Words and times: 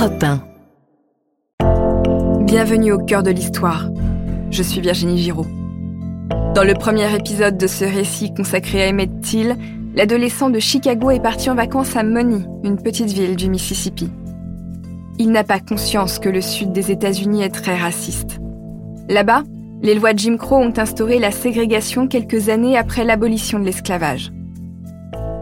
Europe 0.00 0.24
1. 1.60 2.44
Bienvenue 2.44 2.92
au 2.92 2.98
cœur 2.98 3.22
de 3.22 3.30
l'histoire. 3.30 3.90
Je 4.50 4.62
suis 4.62 4.80
Virginie 4.80 5.18
Giraud. 5.18 5.46
Dans 6.54 6.64
le 6.64 6.72
premier 6.72 7.14
épisode 7.14 7.58
de 7.58 7.66
ce 7.66 7.84
récit 7.84 8.32
consacré 8.32 8.82
à 8.82 8.88
Emmett 8.88 9.20
Till, 9.20 9.58
l'adolescent 9.94 10.48
de 10.48 10.58
Chicago 10.58 11.10
est 11.10 11.20
parti 11.20 11.50
en 11.50 11.54
vacances 11.54 11.96
à 11.96 12.02
Money, 12.02 12.46
une 12.64 12.82
petite 12.82 13.10
ville 13.10 13.36
du 13.36 13.50
Mississippi. 13.50 14.08
Il 15.18 15.32
n'a 15.32 15.44
pas 15.44 15.60
conscience 15.60 16.18
que 16.18 16.30
le 16.30 16.40
sud 16.40 16.72
des 16.72 16.90
États-Unis 16.90 17.42
est 17.42 17.50
très 17.50 17.76
raciste. 17.76 18.38
Là-bas, 19.10 19.42
les 19.82 19.94
lois 19.94 20.14
de 20.14 20.18
Jim 20.18 20.38
Crow 20.38 20.60
ont 20.60 20.72
instauré 20.78 21.18
la 21.18 21.30
ségrégation 21.30 22.08
quelques 22.08 22.48
années 22.48 22.78
après 22.78 23.04
l'abolition 23.04 23.58
de 23.58 23.66
l'esclavage. 23.66 24.32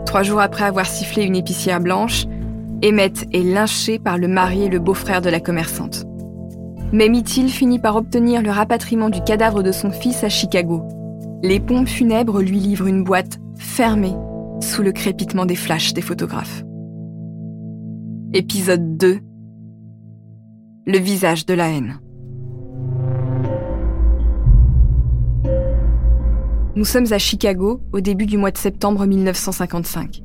Trois 0.05 0.25
jours 0.25 0.41
après 0.41 0.65
avoir 0.65 0.87
sifflé 0.87 1.23
une 1.23 1.37
épicière 1.37 1.79
blanche, 1.79 2.25
Emmett 2.85 3.27
est 3.33 3.43
lynché 3.43 3.99
par 3.99 4.19
le 4.19 4.29
mari 4.29 4.63
et 4.65 4.69
le 4.69 4.79
beau-frère 4.79 5.21
de 5.21 5.29
la 5.29 5.41
commerçante. 5.41 6.05
Mais 6.93 7.09
Mithill 7.09 7.51
finit 7.51 7.81
par 7.81 7.97
obtenir 7.97 8.41
le 8.41 8.51
rapatriement 8.51 9.11
du 9.11 9.21
cadavre 9.21 9.63
de 9.63 9.73
son 9.73 9.91
fils 9.91 10.23
à 10.23 10.29
Chicago. 10.29 10.83
Les 11.43 11.59
pompes 11.59 11.89
funèbres 11.89 12.41
lui 12.41 12.61
livrent 12.61 12.87
une 12.87 13.03
boîte 13.03 13.39
fermée 13.57 14.15
sous 14.61 14.83
le 14.83 14.93
crépitement 14.93 15.45
des 15.45 15.57
flashs 15.57 15.93
des 15.93 16.03
photographes. 16.03 16.63
Épisode 18.33 18.97
2 18.97 19.19
Le 20.87 20.99
visage 20.99 21.47
de 21.47 21.55
la 21.55 21.69
haine. 21.71 22.01
Nous 26.77 26.85
sommes 26.85 27.13
à 27.13 27.19
Chicago 27.19 27.81
au 27.93 28.01
début 28.01 28.27
du 28.27 28.37
mois 28.37 28.53
de 28.53 28.59
septembre 28.59 29.05
1955. 29.05 30.23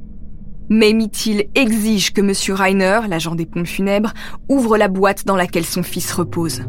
Mais 0.69 0.93
Mithill 0.93 1.45
exige 1.55 2.13
que 2.13 2.21
M. 2.21 2.55
Reiner, 2.55 3.01
l'agent 3.07 3.35
des 3.35 3.45
pompes 3.45 3.67
funèbres, 3.67 4.13
ouvre 4.49 4.77
la 4.77 4.87
boîte 4.87 5.25
dans 5.25 5.35
laquelle 5.35 5.65
son 5.65 5.83
fils 5.83 6.11
repose. 6.11 6.63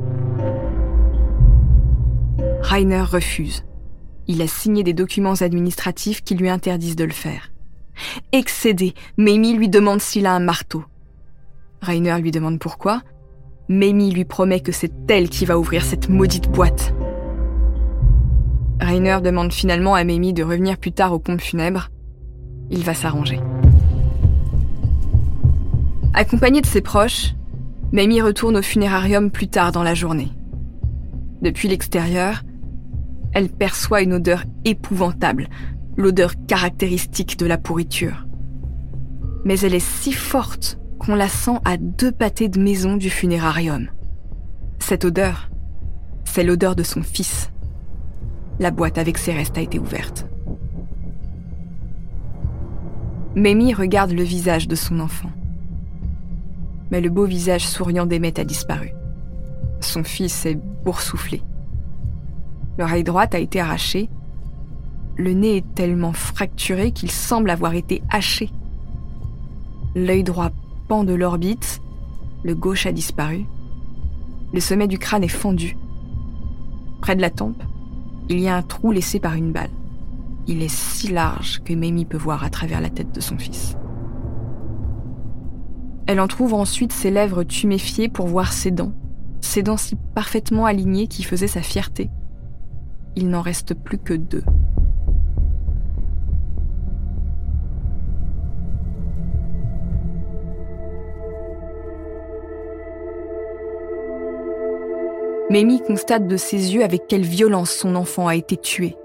Reiner 2.60 3.02
refuse. 3.02 3.64
Il 4.26 4.42
a 4.42 4.46
signé 4.46 4.82
des 4.82 4.94
documents 4.94 5.34
administratifs 5.40 6.22
qui 6.22 6.34
lui 6.34 6.48
interdisent 6.48 6.96
de 6.96 7.04
le 7.04 7.12
faire. 7.12 7.50
Excédé, 8.32 8.94
Mamie 9.16 9.54
lui 9.54 9.68
demande 9.68 10.00
s'il 10.00 10.26
a 10.26 10.32
un 10.32 10.40
marteau. 10.40 10.84
Reiner 11.82 12.18
lui 12.20 12.30
demande 12.30 12.58
pourquoi. 12.58 13.02
Mamie 13.68 14.10
lui 14.10 14.24
promet 14.24 14.60
que 14.60 14.72
c'est 14.72 14.92
elle 15.08 15.28
qui 15.28 15.44
va 15.44 15.58
ouvrir 15.58 15.84
cette 15.84 16.08
maudite 16.08 16.50
boîte. 16.50 16.94
Rainer 18.80 19.18
demande 19.22 19.52
finalement 19.52 19.94
à 19.94 20.04
Mamie 20.04 20.32
de 20.32 20.42
revenir 20.42 20.76
plus 20.76 20.92
tard 20.92 21.12
aux 21.12 21.18
pompes 21.18 21.40
funèbres. 21.40 21.90
Il 22.70 22.82
va 22.82 22.94
s'arranger. 22.94 23.40
Accompagnée 26.16 26.60
de 26.60 26.66
ses 26.66 26.80
proches, 26.80 27.34
Mamie 27.90 28.20
retourne 28.20 28.56
au 28.56 28.62
funérarium 28.62 29.32
plus 29.32 29.48
tard 29.48 29.72
dans 29.72 29.82
la 29.82 29.94
journée. 29.94 30.30
Depuis 31.42 31.66
l'extérieur, 31.66 32.42
elle 33.32 33.48
perçoit 33.48 34.00
une 34.00 34.12
odeur 34.12 34.44
épouvantable, 34.64 35.48
l'odeur 35.96 36.34
caractéristique 36.46 37.36
de 37.36 37.46
la 37.46 37.58
pourriture. 37.58 38.28
Mais 39.44 39.58
elle 39.58 39.74
est 39.74 39.84
si 39.84 40.12
forte 40.12 40.78
qu'on 41.00 41.16
la 41.16 41.28
sent 41.28 41.58
à 41.64 41.76
deux 41.76 42.12
pâtés 42.12 42.48
de 42.48 42.60
maison 42.60 42.96
du 42.96 43.10
funérarium. 43.10 43.88
Cette 44.78 45.04
odeur, 45.04 45.50
c'est 46.24 46.44
l'odeur 46.44 46.76
de 46.76 46.84
son 46.84 47.02
fils. 47.02 47.50
La 48.60 48.70
boîte 48.70 48.98
avec 48.98 49.18
ses 49.18 49.32
restes 49.32 49.58
a 49.58 49.62
été 49.62 49.80
ouverte. 49.80 50.28
Mamie 53.34 53.74
regarde 53.74 54.12
le 54.12 54.22
visage 54.22 54.68
de 54.68 54.76
son 54.76 55.00
enfant. 55.00 55.30
Mais 56.94 57.00
le 57.00 57.10
beau 57.10 57.24
visage 57.24 57.66
souriant 57.66 58.06
d'Emmett 58.06 58.38
a 58.38 58.44
disparu. 58.44 58.92
Son 59.80 60.04
fils 60.04 60.46
est 60.46 60.54
boursouflé. 60.54 61.42
L'oreille 62.78 63.02
droite 63.02 63.34
a 63.34 63.40
été 63.40 63.58
arrachée. 63.58 64.08
Le 65.16 65.32
nez 65.32 65.56
est 65.56 65.74
tellement 65.74 66.12
fracturé 66.12 66.92
qu'il 66.92 67.10
semble 67.10 67.50
avoir 67.50 67.74
été 67.74 68.00
haché. 68.10 68.48
L'œil 69.96 70.22
droit 70.22 70.52
pend 70.86 71.02
de 71.02 71.14
l'orbite. 71.14 71.82
Le 72.44 72.54
gauche 72.54 72.86
a 72.86 72.92
disparu. 72.92 73.44
Le 74.52 74.60
sommet 74.60 74.86
du 74.86 75.00
crâne 75.00 75.24
est 75.24 75.28
fendu. 75.28 75.76
Près 77.00 77.16
de 77.16 77.22
la 77.22 77.30
tempe, 77.30 77.60
il 78.28 78.38
y 78.38 78.46
a 78.46 78.56
un 78.56 78.62
trou 78.62 78.92
laissé 78.92 79.18
par 79.18 79.34
une 79.34 79.50
balle. 79.50 79.72
Il 80.46 80.62
est 80.62 80.72
si 80.72 81.08
large 81.08 81.60
que 81.64 81.74
Mamie 81.74 82.04
peut 82.04 82.16
voir 82.16 82.44
à 82.44 82.50
travers 82.50 82.80
la 82.80 82.90
tête 82.90 83.10
de 83.12 83.20
son 83.20 83.36
fils. 83.36 83.76
Elle 86.06 86.20
en 86.20 86.28
trouve 86.28 86.52
ensuite 86.52 86.92
ses 86.92 87.10
lèvres 87.10 87.44
tuméfiées 87.44 88.08
pour 88.08 88.26
voir 88.26 88.52
ses 88.52 88.70
dents, 88.70 88.92
ses 89.40 89.62
dents 89.62 89.78
si 89.78 89.96
parfaitement 90.14 90.66
alignées 90.66 91.06
qui 91.06 91.22
faisaient 91.22 91.46
sa 91.46 91.62
fierté. 91.62 92.10
Il 93.16 93.30
n'en 93.30 93.40
reste 93.40 93.74
plus 93.74 93.98
que 93.98 94.12
deux. 94.12 94.44
Mamie 105.50 105.80
constate 105.82 106.26
de 106.26 106.36
ses 106.36 106.74
yeux 106.74 106.82
avec 106.82 107.06
quelle 107.06 107.22
violence 107.22 107.70
son 107.70 107.94
enfant 107.94 108.26
a 108.26 108.34
été 108.34 108.56
tué. 108.56 108.96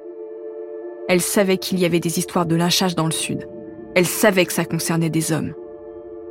Elle 1.07 1.21
savait 1.21 1.57
qu'il 1.57 1.79
y 1.79 1.85
avait 1.85 1.99
des 1.99 2.17
histoires 2.17 2.45
de 2.45 2.55
lynchage 2.55 2.95
dans 2.95 3.05
le 3.05 3.11
Sud. 3.11 3.47
Elle 3.95 4.07
savait 4.07 4.45
que 4.45 4.53
ça 4.53 4.65
concernait 4.65 5.09
des 5.09 5.31
hommes. 5.31 5.53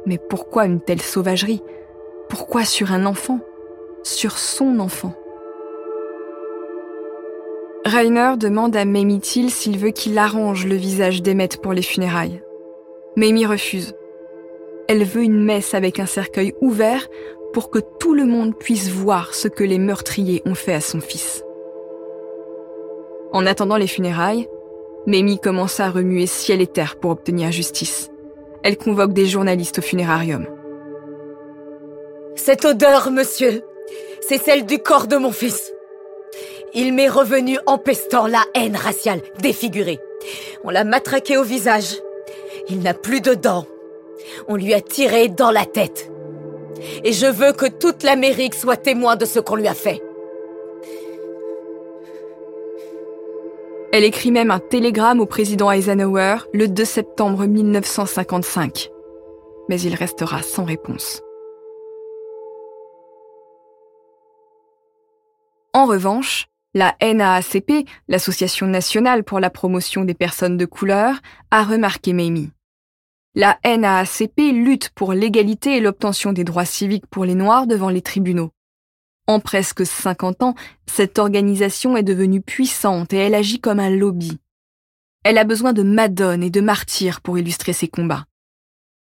Mais 0.09 0.17
pourquoi 0.17 0.65
une 0.65 0.81
telle 0.81 1.03
sauvagerie? 1.03 1.63
Pourquoi 2.31 2.65
sur 2.65 2.93
un 2.93 3.05
enfant? 3.05 3.41
Sur 4.03 4.39
son 4.39 4.81
enfant? 4.81 5.13
Rainer 7.85 8.33
demande 8.39 8.75
à 8.75 8.87
Mamie 8.87 9.21
Till 9.21 9.51
s'il 9.51 9.77
veut 9.77 9.91
qu'il 9.91 10.17
arrange 10.17 10.67
le 10.67 10.77
visage 10.77 11.23
d'Emmett 11.23 11.61
pour 11.61 11.75
les 11.75 11.83
funérailles. 11.83 12.43
Mamie 13.17 13.45
refuse. 13.45 13.95
Elle 14.89 15.05
veut 15.05 15.25
une 15.25 15.45
messe 15.45 15.75
avec 15.75 16.01
un 16.01 16.07
cercueil 16.07 16.55
ouvert 16.63 17.07
pour 17.53 17.71
que 17.71 17.81
tout 18.01 18.15
le 18.15 18.25
monde 18.25 18.57
puisse 18.57 18.89
voir 18.89 19.35
ce 19.35 19.49
que 19.49 19.65
les 19.65 19.79
meurtriers 19.79 20.41
ont 20.47 20.55
fait 20.55 20.73
à 20.73 20.81
son 20.81 21.03
fils. 21.03 21.45
En 23.33 23.45
attendant 23.45 23.77
les 23.77 23.87
funérailles, 23.87 24.49
Mamie 25.07 25.39
commence 25.39 25.81
à 25.81 25.91
remuer 25.91 26.25
ciel 26.25 26.63
et 26.63 26.67
terre 26.67 26.97
pour 26.97 27.11
obtenir 27.11 27.53
justice. 27.53 28.11
Elle 28.63 28.77
convoque 28.77 29.13
des 29.13 29.27
journalistes 29.27 29.79
au 29.79 29.83
funérarium. 29.83 30.47
Cette 32.35 32.65
odeur, 32.65 33.11
monsieur, 33.11 33.63
c'est 34.21 34.43
celle 34.43 34.67
du 34.67 34.79
corps 34.79 35.07
de 35.07 35.17
mon 35.17 35.33
fils. 35.33 35.73
Il 36.75 36.93
m'est 36.93 37.09
revenu 37.09 37.59
empestant 37.67 38.27
la 38.27 38.43
haine 38.55 38.77
raciale, 38.77 39.21
défigurée. 39.41 39.99
On 40.65 40.71
l'a 40.71 40.85
matraqué 40.85 41.37
au 41.37 41.43
visage. 41.43 41.97
Il 42.69 42.81
n'a 42.81 42.95
plus 42.95 43.21
de 43.21 43.35
dents. 43.35 43.67
On 44.49 44.57
lui 44.57 44.75
a 44.75 44.81
tiré 44.81 45.29
dans 45.29 45.51
la 45.51 45.65
tête. 45.65 46.11
Et 47.05 47.13
je 47.13 47.27
veux 47.27 47.53
que 47.53 47.67
toute 47.67 48.03
l'Amérique 48.03 48.55
soit 48.55 48.77
témoin 48.77 49.17
de 49.17 49.25
ce 49.25 49.41
qu'on 49.41 49.57
lui 49.57 49.69
a 49.69 49.75
fait. 49.75 50.03
Elle 53.91 54.05
écrit 54.05 54.31
même 54.31 54.51
un 54.51 54.59
télégramme 54.59 55.19
au 55.19 55.25
président 55.25 55.71
Eisenhower 55.71 56.37
le 56.53 56.69
2 56.69 56.85
septembre 56.85 57.47
1955. 57.47 58.91
Mais 59.71 59.81
il 59.81 59.95
restera 59.95 60.43
sans 60.43 60.65
réponse. 60.65 61.23
En 65.73 65.87
revanche, 65.87 66.49
la 66.75 66.97
NAACP, 67.01 67.89
l'Association 68.09 68.67
nationale 68.67 69.25
pour 69.25 69.41
la 69.41 69.49
promotion 69.49 70.05
des 70.05 70.15
personnes 70.15 70.59
de 70.59 70.67
couleur, 70.67 71.15
a 71.51 71.63
remarqué 71.63 72.13
Mamie. 72.13 72.51
La 73.35 73.59
NAACP 73.65 74.53
lutte 74.53 74.91
pour 74.91 75.15
l'égalité 75.15 75.77
et 75.77 75.81
l'obtention 75.81 76.35
des 76.35 76.45
droits 76.45 76.67
civiques 76.67 77.07
pour 77.07 77.25
les 77.25 77.35
Noirs 77.35 77.67
devant 77.67 77.89
les 77.89 78.03
tribunaux. 78.03 78.51
En 79.29 79.41
presque 79.41 79.85
50 79.85 80.43
ans, 80.43 80.55
cette 80.87 81.19
organisation 81.19 81.99
est 81.99 82.03
devenue 82.03 82.41
puissante 82.41 83.13
et 83.13 83.19
elle 83.19 83.35
agit 83.35 83.61
comme 83.61 83.79
un 83.79 83.91
lobby. 83.91 84.39
Elle 85.23 85.37
a 85.37 85.45
besoin 85.45 85.75
de 85.75 85.83
madones 85.83 86.43
et 86.43 86.49
de 86.49 86.63
martyrs 86.63 87.21
pour 87.21 87.39
illustrer 87.39 87.75
ses 87.75 87.89
combats. 87.89 88.25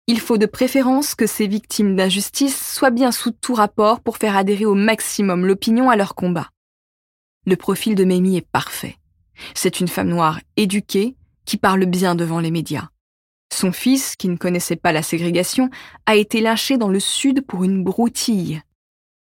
Il 0.08 0.20
faut 0.20 0.40
de 0.40 0.48
préférence 0.48 1.14
que 1.14 1.28
ces 1.28 1.46
victimes 1.46 1.96
d'injustice 1.96 2.74
soient 2.74 2.90
bien 2.90 3.12
sous 3.12 3.30
tout 3.30 3.54
rapport 3.54 4.00
pour 4.00 4.18
faire 4.18 4.36
adhérer 4.36 4.66
au 4.66 4.74
maximum 4.74 5.46
l'opinion 5.46 5.92
à 5.92 5.96
leur 5.96 6.16
combat. 6.16 6.50
Le 7.46 7.56
profil 7.56 7.94
de 7.94 8.04
Mamie 8.04 8.38
est 8.38 8.50
parfait. 8.52 8.98
C'est 9.54 9.80
une 9.80 9.88
femme 9.88 10.10
noire 10.10 10.40
éduquée 10.56 11.16
qui 11.46 11.58
parle 11.58 11.86
bien 11.86 12.16
devant 12.16 12.40
les 12.40 12.52
médias. 12.52 12.90
Son 13.54 13.72
fils, 13.72 14.16
qui 14.16 14.30
ne 14.30 14.38
connaissait 14.38 14.76
pas 14.78 14.92
la 14.92 15.04
ségrégation, 15.04 15.70
a 16.08 16.16
été 16.16 16.42
lynché 16.42 16.78
dans 16.78 16.90
le 16.90 17.00
sud 17.00 17.46
pour 17.46 17.64
une 17.64 17.84
broutille. 17.84 18.64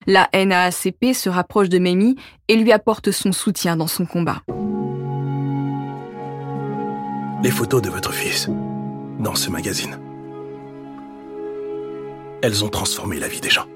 La 0.07 0.29
NAACP 0.33 1.13
se 1.13 1.29
rapproche 1.29 1.69
de 1.69 1.79
Mamie 1.79 2.15
et 2.47 2.55
lui 2.55 2.71
apporte 2.71 3.11
son 3.11 3.31
soutien 3.31 3.75
dans 3.75 3.88
son 3.88 4.05
combat. 4.05 4.41
Les 7.44 7.51
photos 7.51 7.81
de 7.81 7.89
votre 7.89 8.13
fils 8.13 8.50
dans 9.19 9.35
ce 9.35 9.50
magazine. 9.50 9.97
Elles 12.41 12.63
ont 12.63 12.69
transformé 12.69 13.19
la 13.19 13.27
vie 13.27 13.41
des 13.41 13.50
gens. 13.50 13.67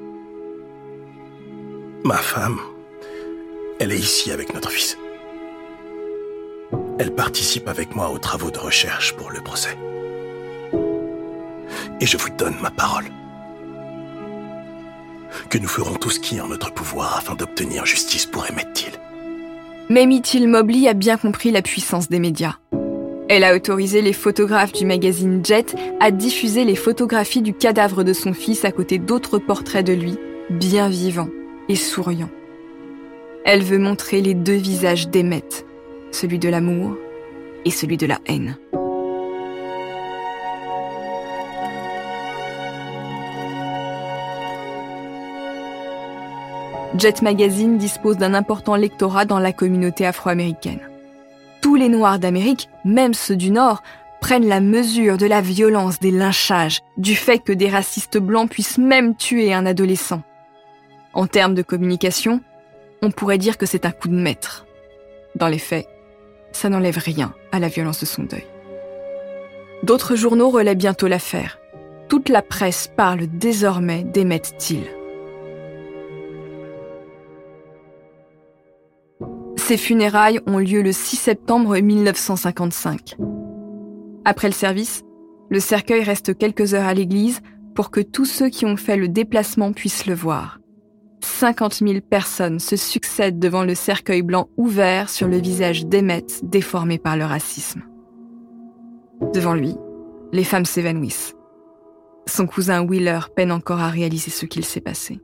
Ma 2.03 2.17
femme, 2.17 2.59
elle 3.79 3.91
est 3.91 3.99
ici 3.99 4.31
avec 4.31 4.53
notre 4.53 4.69
fils. 4.69 4.97
Elle 6.99 7.13
participe 7.13 7.67
avec 7.67 7.95
moi 7.95 8.09
aux 8.09 8.17
travaux 8.17 8.51
de 8.51 8.57
recherche 8.57 9.15
pour 9.15 9.31
le 9.31 9.41
procès. 9.41 9.77
Et 12.01 12.05
je 12.05 12.17
vous 12.17 12.29
donne 12.29 12.55
ma 12.61 12.71
parole. 12.71 13.05
Que 15.49 15.57
nous 15.57 15.67
ferons 15.69 15.95
tout 15.95 16.09
ce 16.09 16.19
qui 16.19 16.37
est 16.37 16.41
en 16.41 16.49
notre 16.49 16.73
pouvoir 16.73 17.15
afin 17.17 17.33
d'obtenir 17.33 17.85
justice 17.85 18.25
pour 18.25 18.45
Emmett 18.51 18.73
Till. 18.73 18.91
Mamie 19.89 20.21
Till 20.21 20.45
Mobley 20.45 20.89
a 20.89 20.93
bien 20.93 21.15
compris 21.15 21.51
la 21.51 21.61
puissance 21.61 22.09
des 22.09 22.19
médias. 22.19 22.55
Elle 23.29 23.45
a 23.45 23.55
autorisé 23.55 24.01
les 24.01 24.11
photographes 24.11 24.73
du 24.73 24.85
magazine 24.85 25.45
Jet 25.45 25.73
à 26.01 26.11
diffuser 26.11 26.65
les 26.65 26.75
photographies 26.75 27.41
du 27.41 27.53
cadavre 27.53 28.03
de 28.03 28.11
son 28.11 28.33
fils 28.33 28.65
à 28.65 28.71
côté 28.71 28.97
d'autres 28.97 29.37
portraits 29.37 29.85
de 29.85 29.93
lui, 29.93 30.17
bien 30.49 30.89
vivant 30.89 31.29
et 31.69 31.75
souriant. 31.75 32.29
Elle 33.45 33.63
veut 33.63 33.79
montrer 33.79 34.19
les 34.19 34.33
deux 34.33 34.57
visages 34.57 35.07
d'Emmett, 35.07 35.65
celui 36.11 36.39
de 36.39 36.49
l'amour 36.49 36.97
et 37.63 37.71
celui 37.71 37.95
de 37.95 38.05
la 38.05 38.19
haine. 38.25 38.57
Jet 46.97 47.21
Magazine 47.21 47.77
dispose 47.77 48.17
d'un 48.17 48.33
important 48.33 48.75
lectorat 48.75 49.25
dans 49.25 49.39
la 49.39 49.53
communauté 49.53 50.05
afro-américaine. 50.05 50.79
Tous 51.61 51.75
les 51.75 51.89
Noirs 51.89 52.17
d'Amérique, 52.17 52.69
même 52.85 53.13
ceux 53.13 53.35
du 53.35 53.51
Nord, 53.51 53.83
prennent 54.19 54.47
la 54.47 54.61
mesure 54.61 55.17
de 55.17 55.27
la 55.27 55.41
violence 55.41 55.99
des 55.99 56.09
lynchages, 56.09 56.81
du 56.97 57.15
fait 57.15 57.39
que 57.39 57.53
des 57.53 57.69
racistes 57.69 58.17
blancs 58.17 58.49
puissent 58.49 58.79
même 58.79 59.15
tuer 59.15 59.53
un 59.53 59.67
adolescent. 59.67 60.23
En 61.13 61.27
termes 61.27 61.53
de 61.53 61.61
communication, 61.61 62.41
on 63.03 63.11
pourrait 63.11 63.37
dire 63.37 63.59
que 63.59 63.67
c'est 63.67 63.85
un 63.85 63.91
coup 63.91 64.07
de 64.07 64.15
maître. 64.15 64.65
Dans 65.35 65.49
les 65.49 65.59
faits, 65.59 65.87
ça 66.51 66.69
n'enlève 66.69 66.97
rien 66.97 67.33
à 67.51 67.59
la 67.59 67.67
violence 67.67 67.99
de 67.99 68.07
son 68.07 68.23
deuil. 68.23 68.47
D'autres 69.83 70.15
journaux 70.15 70.49
relaient 70.49 70.73
bientôt 70.73 71.07
l'affaire. 71.07 71.59
Toute 72.09 72.29
la 72.29 72.41
presse 72.41 72.87
parle 72.87 73.27
désormais 73.27 74.03
d'Emmett 74.03 74.57
Till. 74.57 74.96
Ses 79.67 79.75
funérailles 79.75 80.39
ont 80.47 80.59
lieu 80.59 80.81
le 80.81 80.93
6 80.93 81.17
septembre 81.17 81.77
1955. 81.77 83.17
Après 84.23 84.47
le 84.47 84.53
service, 84.53 85.03
le 85.49 85.59
cercueil 85.59 86.03
reste 86.03 86.37
quelques 86.37 86.73
heures 86.73 86.87
à 86.87 86.93
l'église 86.93 87.41
pour 87.75 87.91
que 87.91 87.99
tous 87.99 88.23
ceux 88.23 88.47
qui 88.47 88.65
ont 88.65 88.77
fait 88.77 88.95
le 88.95 89.09
déplacement 89.09 89.73
puissent 89.73 90.05
le 90.05 90.13
voir. 90.13 90.59
50 91.19 91.79
000 91.85 91.99
personnes 91.99 92.59
se 92.59 92.77
succèdent 92.77 93.39
devant 93.39 93.65
le 93.65 93.75
cercueil 93.75 94.21
blanc 94.21 94.47
ouvert 94.55 95.09
sur 95.09 95.27
le 95.27 95.35
visage 95.35 95.85
d'Emmett 95.85 96.39
déformé 96.43 96.97
par 96.97 97.17
le 97.17 97.25
racisme. 97.25 97.83
Devant 99.33 99.53
lui, 99.53 99.75
les 100.31 100.45
femmes 100.45 100.63
s'évanouissent. 100.63 101.35
Son 102.25 102.47
cousin 102.47 102.85
Wheeler 102.85 103.19
peine 103.35 103.51
encore 103.51 103.81
à 103.81 103.89
réaliser 103.89 104.31
ce 104.31 104.45
qu'il 104.45 104.63
s'est 104.63 104.79
passé. 104.79 105.19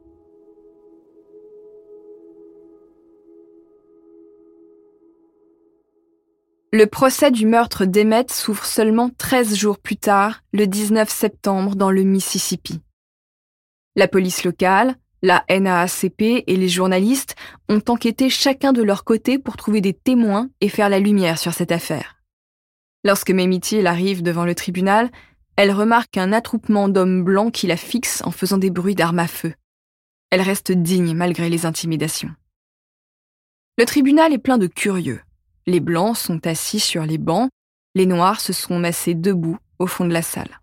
Le 6.76 6.88
procès 6.88 7.30
du 7.30 7.46
meurtre 7.46 7.86
d'Emmett 7.86 8.32
s'ouvre 8.32 8.66
seulement 8.66 9.12
13 9.16 9.56
jours 9.56 9.78
plus 9.78 9.96
tard, 9.96 10.42
le 10.54 10.66
19 10.66 11.08
septembre, 11.08 11.76
dans 11.76 11.92
le 11.92 12.02
Mississippi. 12.02 12.82
La 13.96 14.08
police 14.08 14.44
locale, 14.44 14.96
la 15.22 15.46
NAACP 15.52 16.22
et 16.48 16.58
les 16.58 16.70
journalistes 16.70 17.36
ont 17.70 17.84
enquêté 17.90 18.32
chacun 18.32 18.74
de 18.74 18.82
leur 18.82 19.04
côté 19.04 19.38
pour 19.38 19.56
trouver 19.56 19.82
des 19.82 19.94
témoins 19.94 20.50
et 20.62 20.68
faire 20.68 20.90
la 20.90 20.98
lumière 20.98 21.38
sur 21.38 21.54
cette 21.54 21.72
affaire. 21.72 22.24
Lorsque 23.04 23.30
Mamie 23.30 23.62
arrive 23.86 24.24
devant 24.24 24.44
le 24.44 24.56
tribunal, 24.56 25.12
elle 25.58 25.72
remarque 25.72 26.18
un 26.18 26.34
attroupement 26.34 26.90
d'hommes 26.90 27.24
blancs 27.24 27.54
qui 27.54 27.68
la 27.68 27.78
fixent 27.78 28.24
en 28.26 28.32
faisant 28.32 28.58
des 28.58 28.72
bruits 28.72 28.96
d'armes 28.96 29.20
à 29.20 29.28
feu. 29.28 29.54
Elle 30.32 30.42
reste 30.42 30.72
digne 30.72 31.14
malgré 31.14 31.50
les 31.50 31.68
intimidations. 31.68 32.32
Le 33.78 33.86
tribunal 33.86 34.34
est 34.34 34.40
plein 34.40 34.58
de 34.58 34.66
curieux. 34.66 35.22
Les 35.66 35.80
blancs 35.80 36.18
sont 36.18 36.46
assis 36.46 36.80
sur 36.80 37.06
les 37.06 37.18
bancs, 37.18 37.50
les 37.96 38.06
noirs 38.06 38.42
se 38.42 38.54
sont 38.54 38.80
massés 38.80 39.14
debout 39.14 39.58
au 39.80 39.88
fond 39.88 40.06
de 40.06 40.14
la 40.14 40.22
salle. 40.22 40.60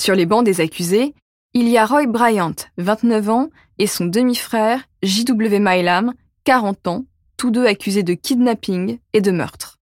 Sur 0.00 0.14
les 0.14 0.26
bancs 0.26 0.44
des 0.44 0.60
accusés, 0.60 1.14
il 1.54 1.68
y 1.68 1.76
a 1.76 1.86
Roy 1.86 2.06
Bryant, 2.06 2.54
29 2.78 3.28
ans, 3.28 3.50
et 3.78 3.86
son 3.86 4.06
demi-frère, 4.06 4.82
J.W. 5.02 5.58
Milam, 5.60 6.14
40 6.44 6.88
ans, 6.88 7.04
tous 7.36 7.50
deux 7.50 7.66
accusés 7.66 8.02
de 8.02 8.14
kidnapping 8.14 8.98
et 9.12 9.20
de 9.20 9.30
meurtre. 9.30 9.78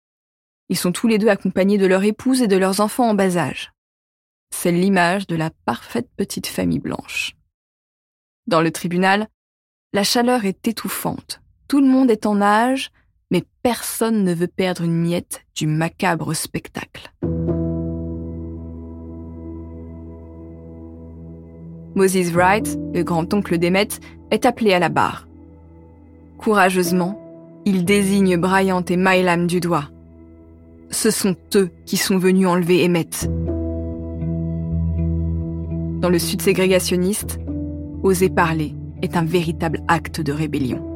Ils 0.69 0.77
sont 0.77 0.91
tous 0.91 1.07
les 1.07 1.17
deux 1.17 1.29
accompagnés 1.29 1.77
de 1.77 1.85
leur 1.85 2.03
épouse 2.03 2.41
et 2.41 2.47
de 2.47 2.57
leurs 2.57 2.81
enfants 2.81 3.09
en 3.09 3.13
bas 3.13 3.37
âge. 3.37 3.71
C'est 4.53 4.71
l'image 4.71 5.27
de 5.27 5.35
la 5.35 5.51
parfaite 5.65 6.09
petite 6.17 6.47
famille 6.47 6.79
blanche. 6.79 7.35
Dans 8.47 8.61
le 8.61 8.71
tribunal, 8.71 9.27
la 9.93 10.03
chaleur 10.03 10.45
est 10.45 10.67
étouffante. 10.67 11.41
Tout 11.67 11.81
le 11.81 11.87
monde 11.87 12.11
est 12.11 12.25
en 12.25 12.41
âge, 12.41 12.91
mais 13.31 13.43
personne 13.63 14.23
ne 14.23 14.33
veut 14.33 14.47
perdre 14.47 14.83
une 14.83 14.95
miette 14.95 15.43
du 15.55 15.67
macabre 15.67 16.33
spectacle. 16.33 17.11
Moses 21.95 22.31
Wright, 22.31 22.79
le 22.93 23.03
grand-oncle 23.03 23.57
d'Emmett, 23.57 23.99
est 24.31 24.45
appelé 24.45 24.73
à 24.73 24.79
la 24.79 24.89
barre. 24.89 25.27
Courageusement, 26.37 27.19
il 27.65 27.83
désigne 27.83 28.37
Bryant 28.37 28.83
et 28.87 28.95
Milam 28.95 29.47
du 29.47 29.59
doigt. 29.59 29.89
Ce 30.91 31.11
sont 31.11 31.35
eux 31.55 31.69
qui 31.85 31.97
sont 31.97 32.17
venus 32.17 32.47
enlever 32.47 32.85
Emmett. 32.85 33.29
Dans 35.99 36.09
le 36.09 36.19
sud 36.19 36.41
ségrégationniste, 36.41 37.39
oser 38.01 38.29
parler 38.29 38.73
est 39.01 39.17
un 39.17 39.25
véritable 39.25 39.83
acte 39.89 40.21
de 40.21 40.31
rébellion. 40.31 40.88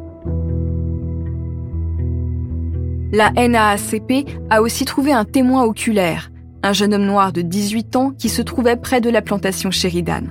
La 3.15 3.29
NAACP 3.29 4.27
a 4.49 4.63
aussi 4.63 4.85
trouvé 4.85 5.13
un 5.13 5.23
témoin 5.23 5.65
oculaire, 5.65 6.31
un 6.63 6.73
jeune 6.73 6.95
homme 6.95 7.05
noir 7.05 7.31
de 7.31 7.43
18 7.43 7.95
ans 7.95 8.09
qui 8.09 8.27
se 8.27 8.41
trouvait 8.41 8.75
près 8.75 9.01
de 9.01 9.09
la 9.11 9.21
plantation 9.21 9.69
Sheridan. 9.69 10.23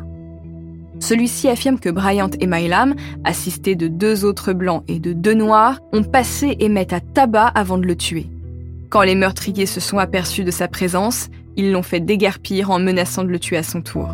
Celui-ci 0.99 1.49
affirme 1.49 1.79
que 1.79 1.91
Bryant 1.91 2.31
et 2.41 2.47
Milam, 2.49 2.97
assistés 3.23 3.77
de 3.77 3.87
deux 3.87 4.25
autres 4.25 4.53
blancs 4.53 4.83
et 4.89 4.99
de 4.99 5.13
deux 5.13 5.35
noirs, 5.35 5.79
ont 5.93 6.03
passé 6.03 6.59
Emmett 6.61 6.93
à 6.93 6.99
tabac 6.99 7.53
avant 7.55 7.79
de 7.79 7.87
le 7.87 7.95
tuer. 7.95 8.27
Quand 8.91 9.03
les 9.03 9.15
meurtriers 9.15 9.67
se 9.67 9.79
sont 9.79 9.99
aperçus 9.99 10.43
de 10.43 10.51
sa 10.51 10.67
présence, 10.67 11.29
ils 11.57 11.71
l'ont 11.71 11.85
fait 11.85 12.01
déguerpir 12.01 12.73
en 12.73 12.81
menaçant 12.81 13.23
de 13.23 13.29
le 13.29 13.39
tuer 13.39 13.59
à 13.59 13.63
son 13.63 13.81
tour. 13.81 14.09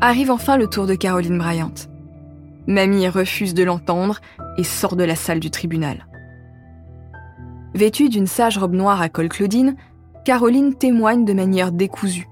Arrive 0.00 0.30
enfin 0.30 0.56
le 0.56 0.68
tour 0.68 0.86
de 0.86 0.94
Caroline 0.94 1.38
Bryant. 1.38 1.74
Mamie 2.66 3.08
refuse 3.08 3.54
de 3.54 3.64
l'entendre 3.64 4.20
et 4.58 4.64
sort 4.64 4.96
de 4.96 5.04
la 5.04 5.16
salle 5.16 5.40
du 5.40 5.50
tribunal. 5.50 6.06
Vêtue 7.74 8.08
d'une 8.08 8.26
sage 8.26 8.58
robe 8.58 8.74
noire 8.74 9.00
à 9.00 9.08
col 9.08 9.28
Claudine, 9.28 9.76
Caroline 10.24 10.74
témoigne 10.74 11.24
de 11.24 11.32
manière 11.32 11.72
décousue 11.72 12.26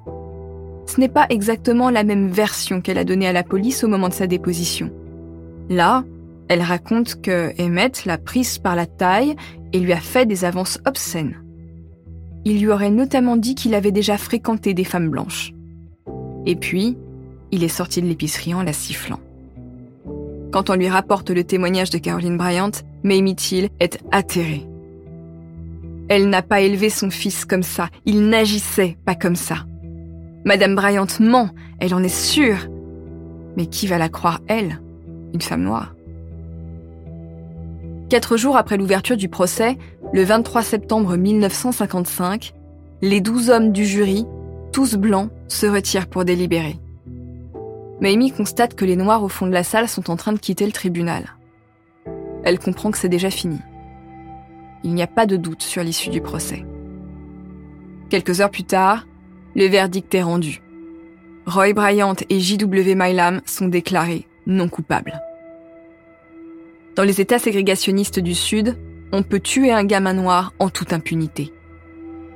ce 0.87 1.01
n'est 1.01 1.09
pas 1.09 1.27
exactement 1.29 1.91
la 1.91 2.05
même 2.05 2.29
version 2.29 2.81
qu'elle 2.81 2.99
a 2.99 3.05
donnée 3.05 3.27
à 3.27 3.33
la 3.33 3.43
police 3.43 3.85
au 3.85 3.89
moment 3.89 4.09
de 4.09 4.15
sa 4.15 4.27
déposition. 4.27 4.91
Là, 5.69 6.05
elle 6.49 6.63
raconte 6.63 7.21
que 7.21 7.53
Emmett 7.61 8.05
l'a 8.05 8.19
prise 8.19 8.59
par 8.59 8.77
la 8.77 8.87
taille 8.87 9.35
et 9.73 9.81
lui 9.81 9.93
a 9.93 10.01
fait 10.01 10.27
des 10.27 10.45
avances 10.45 10.79
obscènes. 10.87 11.43
Il 12.45 12.61
lui 12.61 12.69
aurait 12.69 12.91
notamment 12.91 13.37
dit 13.37 13.55
qu'il 13.55 13.75
avait 13.75 13.93
déjà 13.93 14.19
fréquenté 14.19 14.75
des 14.75 14.85
femmes 14.85 15.09
blanches. 15.09 15.53
Et 16.45 16.57
puis, 16.57 16.99
il 17.51 17.65
est 17.65 17.69
sorti 17.69 18.03
de 18.03 18.07
l'épicerie 18.07 18.53
en 18.53 18.63
la 18.63 18.75
sifflant. 18.75 19.21
Quand 20.55 20.71
on 20.71 20.75
lui 20.75 20.89
rapporte 20.89 21.31
le 21.31 21.43
témoignage 21.43 21.91
de 21.91 21.99
Caroline 21.99 22.37
Bryant, 22.37 22.71
Mamie 23.03 23.35
Till 23.35 23.71
est 23.81 23.99
atterrée. 24.13 24.65
Elle 26.09 26.29
n'a 26.29 26.43
pas 26.43 26.61
élevé 26.61 26.91
son 26.91 27.11
fils 27.11 27.45
comme 27.45 27.65
ça, 27.65 27.89
il 28.07 28.29
n'agissait 28.29 28.97
pas 29.05 29.17
comme 29.17 29.35
ça. 29.35 29.67
Madame 30.45 30.77
Bryant 30.77 31.09
ment, 31.19 31.51
elle 31.81 31.93
en 31.93 32.05
est 32.05 32.09
sûre. 32.09 32.69
Mais 33.57 33.67
qui 33.67 33.89
va 33.89 33.99
la 33.99 34.09
croire, 34.09 34.43
elle, 34.47 34.81
une 35.33 35.43
femme 35.43 35.65
noire 35.65 35.97
Quatre 38.09 38.37
jours 38.37 38.57
après 38.57 38.77
l'ouverture 38.77 39.17
du 39.17 39.29
procès, 39.29 39.77
le 40.13 40.23
23 40.23 40.63
septembre 40.63 41.17
1955, 41.17 42.55
les 43.03 43.21
douze 43.21 43.51
hommes 43.51 43.73
du 43.73 43.85
jury, 43.85 44.25
tous 44.73 44.95
blancs, 44.95 45.33
se 45.49 45.67
retirent 45.67 46.07
pour 46.07 46.25
délibérer. 46.25 46.79
Mamie 48.01 48.33
constate 48.33 48.75
que 48.75 48.85
les 48.85 48.97
noirs 48.97 49.23
au 49.23 49.29
fond 49.29 49.47
de 49.47 49.53
la 49.53 49.65
salle 49.65 49.89
sont 49.89 50.11
en 50.11 50.17
train 50.17 50.33
de 50.33 50.39
quitter 50.39 50.67
le 50.67 50.73
tribunal. 50.73 51.37
Elle 52.45 52.59
comprend 52.59 52.91
que 52.91 52.99
c'est 52.99 53.09
déjà 53.09 53.31
fini. 53.31 53.59
Il 54.83 54.95
n'y 54.95 55.03
a 55.03 55.07
pas 55.07 55.27
de 55.27 55.37
doute 55.37 55.63
sur 55.63 55.83
l'issue 55.83 56.11
du 56.11 56.21
procès. 56.21 56.65
Quelques 58.11 58.41
heures 58.41 58.51
plus 58.51 58.65
tard, 58.65 59.07
le 59.55 59.67
verdict 59.67 60.15
est 60.15 60.23
rendu. 60.23 60.61
Roy 61.47 61.73
Bryant 61.73 62.17
et 62.29 62.41
J.W. 62.41 62.95
Milam 62.95 63.41
sont 63.47 63.69
déclarés 63.69 64.27
non 64.47 64.69
coupables. 64.69 65.21
Dans 66.97 67.03
les 67.03 67.21
États 67.21 67.39
ségrégationnistes 67.39 68.21
du 68.21 68.35
Sud, 68.35 68.77
on 69.13 69.23
peut 69.23 69.41
tuer 69.41 69.73
un 69.73 69.85
gamin 69.85 70.15
noir 70.15 70.53
en 70.59 70.69
toute 70.69 70.93
impunité. 70.93 71.53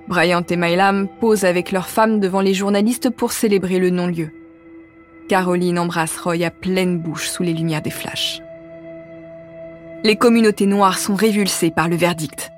Bryant 0.08 0.44
et 0.48 0.56
Milam 0.56 1.08
posent 1.20 1.44
avec 1.44 1.70
leurs 1.70 1.88
femmes 1.88 2.18
devant 2.18 2.40
les 2.40 2.54
journalistes 2.54 3.10
pour 3.10 3.32
célébrer 3.32 3.78
le 3.78 3.90
non-lieu. 3.90 4.30
Caroline 5.28 5.78
embrasse 5.78 6.18
Roy 6.18 6.44
à 6.44 6.50
pleine 6.50 6.98
bouche 6.98 7.28
sous 7.28 7.42
les 7.42 7.52
lumières 7.52 7.82
des 7.82 7.90
flashs. 7.90 8.40
Les 10.02 10.16
communautés 10.16 10.66
noires 10.66 10.98
sont 10.98 11.14
révulsées 11.14 11.70
par 11.70 11.88
le 11.88 11.96
verdict. 11.96 12.50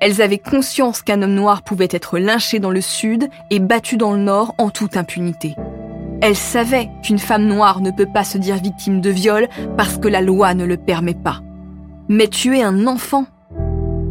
Elles 0.00 0.20
avaient 0.20 0.38
conscience 0.38 1.02
qu'un 1.02 1.22
homme 1.22 1.34
noir 1.34 1.62
pouvait 1.62 1.88
être 1.90 2.18
lynché 2.18 2.58
dans 2.58 2.70
le 2.70 2.80
sud 2.80 3.28
et 3.50 3.60
battu 3.60 3.96
dans 3.96 4.12
le 4.12 4.18
nord 4.18 4.54
en 4.58 4.70
toute 4.70 4.96
impunité. 4.96 5.54
Elles 6.20 6.36
savaient 6.36 6.88
qu'une 7.04 7.18
femme 7.18 7.46
noire 7.46 7.80
ne 7.80 7.92
peut 7.92 8.08
pas 8.12 8.24
se 8.24 8.38
dire 8.38 8.56
victime 8.56 9.00
de 9.00 9.10
viol 9.10 9.48
parce 9.76 9.98
que 9.98 10.08
la 10.08 10.20
loi 10.20 10.54
ne 10.54 10.64
le 10.64 10.76
permet 10.76 11.14
pas. 11.14 11.40
Mais 12.08 12.26
tuer 12.26 12.62
un 12.62 12.86
enfant? 12.86 13.26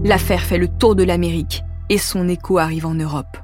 L'affaire 0.03 0.41
fait 0.41 0.57
le 0.57 0.69
tour 0.69 0.95
de 0.95 1.03
l'Amérique 1.03 1.63
et 1.89 1.97
son 1.97 2.29
écho 2.29 2.57
arrive 2.57 2.85
en 2.85 2.93
Europe. 2.93 3.37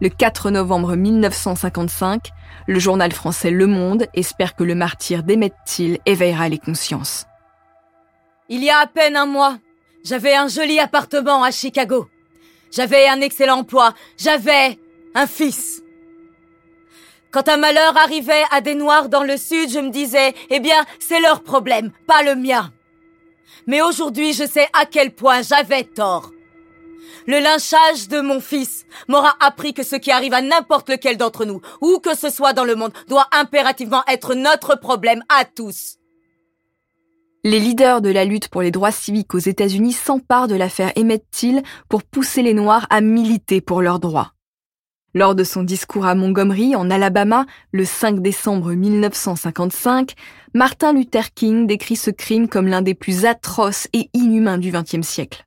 Le 0.00 0.08
4 0.08 0.50
novembre 0.50 0.96
1955, 0.96 2.30
le 2.66 2.78
journal 2.78 3.12
français 3.12 3.50
Le 3.50 3.66
Monde 3.66 4.06
espère 4.14 4.56
que 4.56 4.64
le 4.64 4.74
martyr 4.74 5.22
d'Emmett 5.22 5.52
Till 5.66 5.98
éveillera 6.06 6.48
les 6.48 6.58
consciences. 6.58 7.26
Il 8.48 8.64
y 8.64 8.70
a 8.70 8.78
à 8.78 8.86
peine 8.86 9.16
un 9.16 9.26
mois, 9.26 9.58
j'avais 10.02 10.34
un 10.34 10.48
joli 10.48 10.78
appartement 10.78 11.42
à 11.42 11.50
Chicago. 11.50 12.08
J'avais 12.70 13.08
un 13.08 13.20
excellent 13.20 13.58
emploi. 13.58 13.94
J'avais 14.16 14.78
un 15.14 15.26
fils. 15.26 15.82
Quand 17.30 17.48
un 17.48 17.58
malheur 17.58 17.96
arrivait 17.96 18.44
à 18.50 18.60
des 18.60 18.74
Noirs 18.74 19.08
dans 19.08 19.22
le 19.22 19.36
Sud, 19.36 19.70
je 19.70 19.78
me 19.78 19.90
disais, 19.90 20.34
eh 20.50 20.60
bien, 20.60 20.84
c'est 20.98 21.20
leur 21.20 21.42
problème, 21.42 21.92
pas 22.06 22.22
le 22.22 22.34
mien. 22.34 22.72
Mais 23.66 23.82
aujourd'hui, 23.82 24.32
je 24.32 24.46
sais 24.46 24.68
à 24.72 24.86
quel 24.86 25.12
point 25.14 25.42
j'avais 25.42 25.84
tort. 25.84 26.32
Le 27.26 27.38
lynchage 27.38 28.08
de 28.08 28.20
mon 28.20 28.40
fils 28.40 28.84
m'aura 29.08 29.34
appris 29.40 29.74
que 29.74 29.82
ce 29.82 29.96
qui 29.96 30.10
arrive 30.10 30.34
à 30.34 30.42
n'importe 30.42 30.88
lequel 30.88 31.16
d'entre 31.16 31.44
nous, 31.44 31.60
où 31.80 31.98
que 31.98 32.16
ce 32.16 32.30
soit 32.30 32.52
dans 32.52 32.64
le 32.64 32.76
monde, 32.76 32.92
doit 33.08 33.28
impérativement 33.32 34.02
être 34.08 34.34
notre 34.34 34.78
problème 34.78 35.22
à 35.28 35.44
tous. 35.44 35.96
Les 37.42 37.58
leaders 37.58 38.02
de 38.02 38.10
la 38.10 38.26
lutte 38.26 38.48
pour 38.48 38.60
les 38.60 38.70
droits 38.70 38.92
civiques 38.92 39.34
aux 39.34 39.38
États-Unis 39.38 39.94
s'emparent 39.94 40.48
de 40.48 40.56
l'affaire 40.56 40.92
Emmett 40.98 41.24
Till 41.30 41.62
pour 41.88 42.02
pousser 42.02 42.42
les 42.42 42.52
Noirs 42.52 42.86
à 42.90 43.00
militer 43.00 43.62
pour 43.62 43.80
leurs 43.80 43.98
droits. 43.98 44.34
Lors 45.14 45.34
de 45.34 45.42
son 45.42 45.64
discours 45.64 46.06
à 46.06 46.14
Montgomery, 46.14 46.76
en 46.76 46.88
Alabama, 46.90 47.46
le 47.72 47.84
5 47.84 48.20
décembre 48.20 48.72
1955, 48.74 50.14
Martin 50.54 50.92
Luther 50.92 51.32
King 51.34 51.66
décrit 51.66 51.96
ce 51.96 52.10
crime 52.10 52.46
comme 52.46 52.68
l'un 52.68 52.82
des 52.82 52.94
plus 52.94 53.24
atroces 53.24 53.88
et 53.92 54.08
inhumains 54.12 54.58
du 54.58 54.70
XXe 54.70 55.06
siècle. 55.06 55.46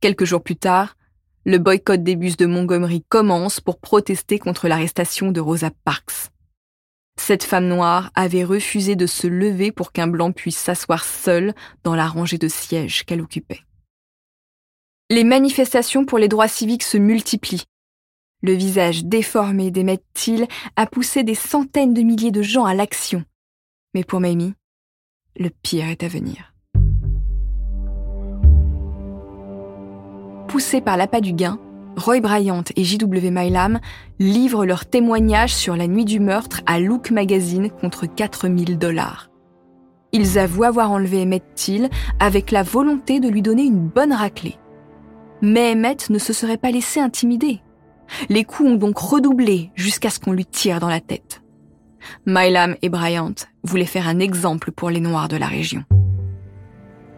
Quelques 0.00 0.24
jours 0.24 0.42
plus 0.42 0.56
tard, 0.56 0.96
le 1.44 1.58
boycott 1.58 2.04
des 2.04 2.14
bus 2.14 2.36
de 2.36 2.46
Montgomery 2.46 3.02
commence 3.08 3.60
pour 3.60 3.80
protester 3.80 4.38
contre 4.38 4.68
l'arrestation 4.68 5.32
de 5.32 5.40
Rosa 5.40 5.70
Parks. 5.84 6.30
Cette 7.16 7.42
femme 7.42 7.66
noire 7.66 8.12
avait 8.14 8.44
refusé 8.44 8.94
de 8.94 9.06
se 9.06 9.26
lever 9.26 9.72
pour 9.72 9.90
qu'un 9.90 10.06
blanc 10.06 10.30
puisse 10.30 10.56
s'asseoir 10.56 11.04
seul 11.04 11.52
dans 11.82 11.96
la 11.96 12.06
rangée 12.06 12.38
de 12.38 12.46
sièges 12.46 13.04
qu'elle 13.04 13.20
occupait. 13.20 13.62
Les 15.10 15.24
manifestations 15.24 16.04
pour 16.04 16.18
les 16.18 16.28
droits 16.28 16.46
civiques 16.46 16.84
se 16.84 16.96
multiplient. 16.96 17.64
Le 18.42 18.52
visage 18.52 19.04
déformé 19.04 19.72
d'Emmett 19.72 20.04
Till 20.14 20.46
a 20.76 20.86
poussé 20.86 21.24
des 21.24 21.34
centaines 21.34 21.94
de 21.94 22.02
milliers 22.02 22.30
de 22.30 22.42
gens 22.42 22.66
à 22.66 22.74
l'action. 22.74 23.24
Mais 23.94 24.04
pour 24.04 24.20
Mamie, 24.20 24.54
le 25.34 25.50
pire 25.50 25.88
est 25.88 26.04
à 26.04 26.08
venir. 26.08 26.54
Poussés 30.48 30.80
par 30.80 30.96
l'appât 30.96 31.20
du 31.20 31.34
gain, 31.34 31.58
Roy 31.98 32.20
Bryant 32.20 32.64
et 32.74 32.82
J.W. 32.82 33.30
Milam 33.30 33.80
livrent 34.18 34.64
leur 34.64 34.86
témoignage 34.86 35.54
sur 35.54 35.76
la 35.76 35.86
nuit 35.86 36.06
du 36.06 36.20
meurtre 36.20 36.62
à 36.64 36.80
Look 36.80 37.10
Magazine 37.10 37.68
contre 37.68 38.06
4000 38.06 38.78
dollars. 38.78 39.28
Ils 40.12 40.38
avouent 40.38 40.64
avoir 40.64 40.90
enlevé 40.90 41.22
Emmett 41.22 41.44
Till 41.54 41.90
avec 42.18 42.50
la 42.50 42.62
volonté 42.62 43.20
de 43.20 43.28
lui 43.28 43.42
donner 43.42 43.64
une 43.64 43.88
bonne 43.88 44.14
raclée. 44.14 44.56
Mais 45.42 45.72
Emmett 45.72 46.08
ne 46.08 46.18
se 46.18 46.32
serait 46.32 46.56
pas 46.56 46.70
laissé 46.70 46.98
intimider. 46.98 47.60
Les 48.30 48.44
coups 48.44 48.70
ont 48.70 48.76
donc 48.76 48.96
redoublé 48.96 49.70
jusqu'à 49.74 50.08
ce 50.08 50.18
qu'on 50.18 50.32
lui 50.32 50.46
tire 50.46 50.80
dans 50.80 50.88
la 50.88 51.00
tête. 51.00 51.42
Milam 52.24 52.74
et 52.80 52.88
Bryant 52.88 53.34
voulaient 53.64 53.84
faire 53.84 54.08
un 54.08 54.18
exemple 54.18 54.72
pour 54.72 54.88
les 54.88 55.00
Noirs 55.00 55.28
de 55.28 55.36
la 55.36 55.46
région. 55.46 55.84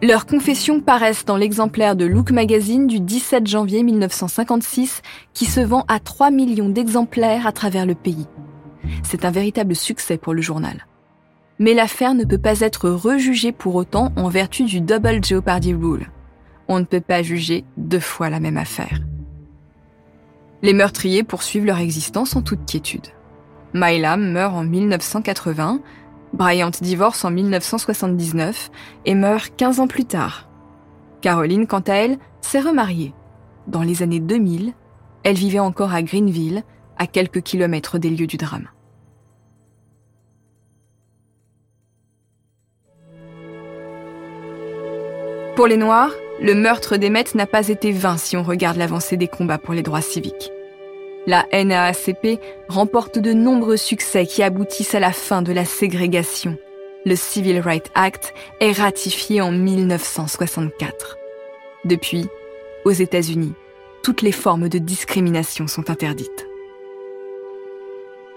Leurs 0.03 0.25
confessions 0.25 0.81
paraissent 0.81 1.27
dans 1.27 1.37
l'exemplaire 1.37 1.95
de 1.95 2.07
Look 2.07 2.31
Magazine 2.31 2.87
du 2.87 3.01
17 3.01 3.47
janvier 3.47 3.83
1956 3.83 5.03
qui 5.35 5.45
se 5.45 5.61
vend 5.61 5.85
à 5.89 6.01
3 6.01 6.31
millions 6.31 6.71
d'exemplaires 6.71 7.47
à 7.47 7.53
travers 7.53 7.85
le 7.85 7.95
pays. 7.95 8.27
C'est 9.03 9.27
un 9.27 9.31
véritable 9.31 9.77
succès 9.77 10.17
pour 10.17 10.33
le 10.33 10.41
journal. 10.41 10.87
Mais 11.59 11.75
l'affaire 11.75 12.15
ne 12.15 12.25
peut 12.25 12.39
pas 12.39 12.61
être 12.61 12.89
rejugée 12.89 13.53
pour 13.53 13.75
autant 13.75 14.11
en 14.17 14.31
vertu 14.31 14.65
du 14.65 14.81
Double 14.81 15.23
Jeopardy 15.23 15.75
Rule. 15.75 16.11
On 16.67 16.79
ne 16.79 16.85
peut 16.85 17.03
pas 17.03 17.23
juger 17.23 17.65
deux 17.77 18.01
fois 18.01 18.31
la 18.31 18.41
même 18.41 18.57
affaire. 18.57 19.01
Les 20.63 20.73
meurtriers 20.73 21.25
poursuivent 21.25 21.67
leur 21.67 21.79
existence 21.79 22.35
en 22.37 22.41
toute 22.41 22.65
quiétude. 22.65 23.09
Mylam 23.75 24.33
meurt 24.33 24.55
en 24.55 24.65
1980, 24.65 25.81
Bryant 26.33 26.71
divorce 26.81 27.25
en 27.25 27.31
1979 27.31 28.71
et 29.05 29.15
meurt 29.15 29.53
15 29.57 29.81
ans 29.81 29.89
plus 29.89 30.05
tard. 30.05 30.49
Caroline, 31.21 31.67
quant 31.67 31.81
à 31.81 31.95
elle, 31.95 32.19
s'est 32.41 32.61
remariée. 32.61 33.15
Dans 33.67 33.83
les 33.83 34.03
années 34.03 34.21
2000, 34.21 34.73
elle 35.23 35.37
vivait 35.37 35.59
encore 35.59 35.93
à 35.93 36.03
Greenville, 36.03 36.63
à 36.99 37.07
quelques 37.07 37.43
kilomètres 37.43 37.99
des 37.99 38.11
lieux 38.11 38.27
du 38.27 38.37
drame. 38.37 38.69
Pour 45.57 45.67
les 45.67 45.77
Noirs, 45.77 46.13
le 46.41 46.55
meurtre 46.55 46.97
d'Emmett 46.97 47.35
n'a 47.35 47.47
pas 47.47 47.69
été 47.69 47.93
vain 47.93 48.17
si 48.17 48.37
on 48.37 48.43
regarde 48.43 48.79
l'avancée 48.79 49.19
des 49.19 49.29
combats 49.29 49.59
pour 49.59 49.75
les 49.75 49.83
droits 49.83 50.01
civiques. 50.01 50.51
La 51.27 51.47
NAACP 51.53 52.41
remporte 52.69 53.19
de 53.19 53.33
nombreux 53.33 53.77
succès 53.77 54.25
qui 54.25 54.43
aboutissent 54.43 54.95
à 54.95 55.01
la 55.01 55.13
fin 55.13 55.43
de 55.43 55.53
la 55.53 55.67
ségrégation. 55.67 56.57
Le 57.05 57.15
Civil 57.15 57.61
Rights 57.61 57.91
Act 57.95 58.33
est 58.61 58.73
ratifié 58.73 59.41
en 59.41 59.53
1964. 59.53 61.19
Depuis, 61.85 62.27
aux 62.85 62.91
États-Unis, 62.91 63.53
toutes 64.03 64.23
les 64.23 64.33
formes 64.33 64.69
de 64.69 64.79
discrimination 64.79 65.67
sont 65.67 65.91
interdites. 65.91 66.47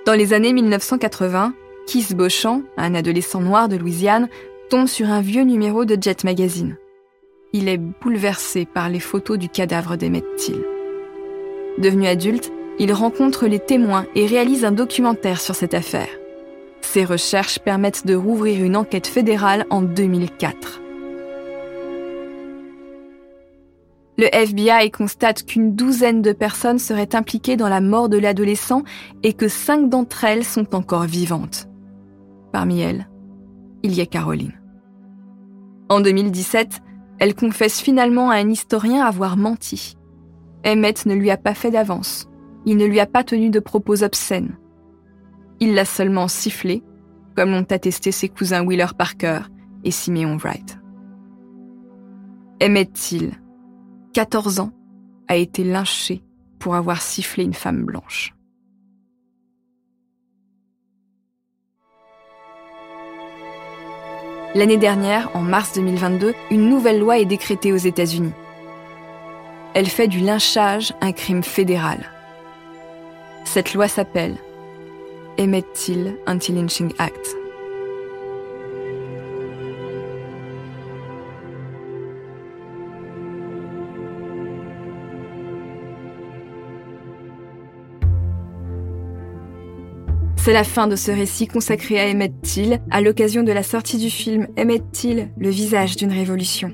Dans 0.05 0.13
les 0.13 0.33
années 0.33 0.51
1980, 0.51 1.53
Keith 1.87 2.13
Beauchamp, 2.13 2.63
un 2.75 2.95
adolescent 2.95 3.39
noir 3.39 3.69
de 3.69 3.77
Louisiane, 3.77 4.27
tombe 4.69 4.87
sur 4.87 5.09
un 5.09 5.21
vieux 5.21 5.43
numéro 5.43 5.85
de 5.85 5.97
Jet 6.01 6.25
Magazine. 6.25 6.77
Il 7.53 7.69
est 7.69 7.77
bouleversé 7.77 8.65
par 8.65 8.89
les 8.89 8.99
photos 8.99 9.37
du 9.37 9.47
cadavre 9.47 9.95
d'Emmett 9.95 10.25
Till. 10.35 10.65
Devenu 11.77 12.07
adulte, 12.07 12.51
il 12.79 12.93
rencontre 12.93 13.47
les 13.47 13.59
témoins 13.59 14.05
et 14.15 14.25
réalise 14.25 14.65
un 14.65 14.71
documentaire 14.71 15.39
sur 15.39 15.55
cette 15.55 15.73
affaire. 15.73 16.09
Ses 16.81 17.05
recherches 17.05 17.59
permettent 17.59 18.05
de 18.05 18.15
rouvrir 18.15 18.63
une 18.63 18.75
enquête 18.75 19.07
fédérale 19.07 19.65
en 19.69 19.81
2004. 19.81 20.81
Le 24.17 24.25
FBI 24.31 24.91
constate 24.91 25.43
qu'une 25.43 25.75
douzaine 25.75 26.21
de 26.21 26.33
personnes 26.33 26.77
seraient 26.77 27.15
impliquées 27.15 27.57
dans 27.57 27.69
la 27.69 27.81
mort 27.81 28.09
de 28.09 28.17
l'adolescent 28.17 28.83
et 29.23 29.33
que 29.33 29.47
cinq 29.47 29.89
d'entre 29.89 30.23
elles 30.23 30.43
sont 30.43 30.75
encore 30.75 31.03
vivantes. 31.03 31.67
Parmi 32.51 32.81
elles, 32.81 33.09
il 33.81 33.95
y 33.95 34.01
a 34.01 34.05
Caroline. 34.05 34.53
En 35.89 35.99
2017, 35.99 36.81
elle 37.19 37.33
confesse 37.33 37.81
finalement 37.81 38.29
à 38.29 38.35
un 38.35 38.49
historien 38.49 39.03
avoir 39.03 39.35
menti. 39.35 39.97
Emmett 40.65 41.05
ne 41.05 41.15
lui 41.15 41.31
a 41.31 41.37
pas 41.37 41.55
fait 41.55 41.71
d'avance. 41.71 42.29
Il 42.65 42.77
ne 42.77 42.85
lui 42.85 42.99
a 42.99 43.05
pas 43.05 43.23
tenu 43.23 43.49
de 43.49 43.59
propos 43.59 44.03
obscènes. 44.03 44.57
Il 45.59 45.73
l'a 45.73 45.85
seulement 45.85 46.27
sifflé, 46.27 46.83
comme 47.35 47.51
l'ont 47.51 47.65
attesté 47.69 48.11
ses 48.11 48.29
cousins 48.29 48.63
Wheeler 48.63 48.93
Parker 48.97 49.41
et 49.83 49.91
Simeon 49.91 50.37
Wright. 50.37 50.77
Emmett 52.61 52.93
Till, 52.93 53.31
14 54.13 54.59
ans, 54.59 54.71
a 55.27 55.35
été 55.35 55.63
lynché 55.63 56.23
pour 56.59 56.75
avoir 56.75 57.01
sifflé 57.01 57.43
une 57.43 57.53
femme 57.53 57.83
blanche. 57.83 58.33
L'année 64.55 64.77
dernière, 64.77 65.35
en 65.35 65.41
mars 65.41 65.73
2022, 65.73 66.35
une 66.51 66.69
nouvelle 66.69 66.99
loi 66.99 67.17
est 67.17 67.25
décrétée 67.25 67.73
aux 67.73 67.77
États-Unis. 67.77 68.33
Elle 69.73 69.87
fait 69.87 70.07
du 70.07 70.19
lynchage 70.19 70.93
un 71.01 71.11
crime 71.11 71.41
fédéral. 71.41 72.05
Cette 73.45 73.75
loi 73.75 73.87
s'appelle 73.87 74.35
Emmett 75.37 75.65
Till 75.73 76.17
Anti-Lynching 76.25 76.91
Act? 76.97 77.35
C'est 90.37 90.51
la 90.51 90.65
fin 90.65 90.87
de 90.87 90.97
ce 90.97 91.09
récit 91.09 91.47
consacré 91.47 92.01
à 92.01 92.09
Emmett 92.09 92.33
Till 92.41 92.79
à 92.91 93.01
l'occasion 93.01 93.43
de 93.43 93.51
la 93.51 93.63
sortie 93.63 93.97
du 93.97 94.09
film 94.09 94.47
Emmett 94.57 94.83
Till, 94.91 95.29
le 95.37 95.49
visage 95.49 95.95
d'une 95.95 96.11
révolution? 96.11 96.73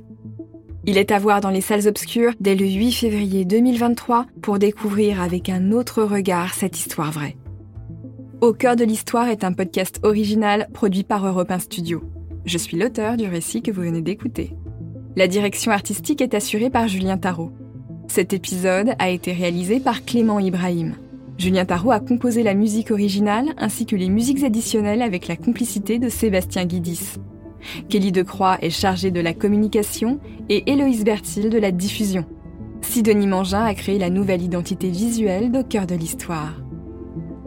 Il 0.86 0.98
est 0.98 1.12
à 1.12 1.19
voir 1.19 1.41
dans 1.41 1.50
les 1.50 1.62
salles 1.62 1.88
obscures 1.88 2.33
dès 2.39 2.55
le 2.55 2.65
8 2.65 2.91
février 2.93 3.43
2023 3.43 4.25
pour 4.41 4.59
découvrir 4.59 5.21
avec 5.21 5.50
un 5.50 5.71
autre 5.71 6.03
regard 6.03 6.53
cette 6.53 6.77
histoire 6.77 7.12
vraie. 7.12 7.36
Au 8.39 8.53
cœur 8.53 8.77
de 8.77 8.86
l'histoire 8.86 9.27
est 9.27 9.43
un 9.43 9.51
podcast 9.51 10.00
original 10.03 10.69
produit 10.74 11.03
par 11.03 11.27
Europe 11.27 11.51
1 11.51 11.59
Studio. 11.59 12.01
Je 12.45 12.57
suis 12.57 12.77
l'auteur 12.77 13.17
du 13.17 13.27
récit 13.27 13.62
que 13.62 13.71
vous 13.71 13.81
venez 13.81 14.01
d'écouter. 14.01 14.55
La 15.17 15.27
direction 15.27 15.74
artistique 15.74 16.21
est 16.21 16.33
assurée 16.33 16.69
par 16.69 16.88
Julien 16.88 17.17
Tarot. 17.17 17.51
Cet 18.07 18.31
épisode 18.31 18.93
a 19.00 19.09
été 19.09 19.33
réalisé 19.33 19.81
par 19.81 20.05
Clément 20.05 20.39
Ibrahim. 20.39 20.95
Julien 21.38 21.65
Tarot 21.65 21.91
a 21.91 22.00
composé 22.00 22.41
la 22.41 22.53
musique 22.53 22.91
originale 22.91 23.50
ainsi 23.57 23.86
que 23.86 23.98
les 23.98 24.09
musiques 24.09 24.43
additionnelles 24.43 25.01
avec 25.01 25.27
la 25.27 25.36
complicité 25.36 26.00
de 26.00 26.07
Sébastien 26.07 26.63
Guidis. 26.63 27.17
Kelly 27.89 28.12
Decroix 28.12 28.58
est 28.62 28.70
chargée 28.70 29.12
de 29.12 29.20
la 29.20 29.34
communication 29.34 30.20
et 30.50 30.72
Héloïse 30.72 31.04
Bertil 31.04 31.50
de 31.50 31.58
la 31.58 31.72
diffusion. 31.72 32.25
Sidonie 32.82 33.28
Mangin 33.28 33.63
a 33.63 33.74
créé 33.74 34.00
la 34.00 34.10
nouvelle 34.10 34.42
identité 34.42 34.89
visuelle 34.89 35.51
d'Au 35.51 35.63
cœur 35.63 35.86
de 35.86 35.96
l'histoire. 35.96 36.56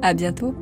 À 0.02 0.14
bientôt! 0.14 0.54